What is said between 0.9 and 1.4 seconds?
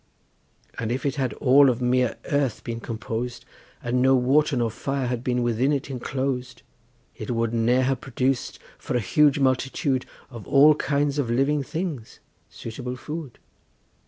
if it had